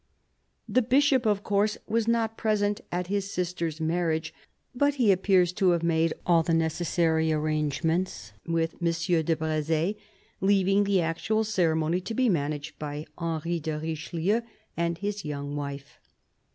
[0.67, 4.33] The Bishop, of course, was not present at his sister's marriage;
[4.73, 8.85] but he appears to have made all the necessary arrangements with M.
[9.21, 9.95] de Brez6,
[10.41, 14.41] leaving the actual cere mony to be managed by Henry de Richelieu
[14.75, 15.99] and his young wife.